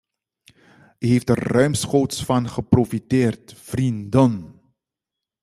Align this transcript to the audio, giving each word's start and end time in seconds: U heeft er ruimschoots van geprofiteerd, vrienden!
U 0.99 1.07
heeft 1.07 1.29
er 1.29 1.39
ruimschoots 1.43 2.23
van 2.25 2.49
geprofiteerd, 2.49 3.53
vrienden! 3.57 4.59